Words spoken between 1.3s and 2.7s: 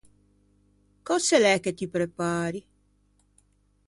l’é che ti prepari?